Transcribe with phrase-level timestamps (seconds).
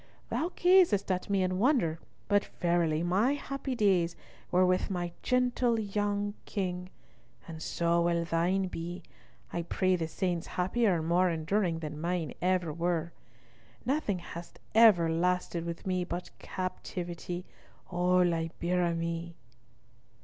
[0.29, 4.15] Thou gazest at me in wonder, but verily my happy days
[4.49, 9.03] were with my gentle young king—and so will thine be,
[9.53, 12.03] I pray the saints happier and more enduring than
[12.41, 13.11] ever were mine.
[13.95, 17.45] Nothing has ever lasted with me but captivity,
[17.91, 19.35] O libera me."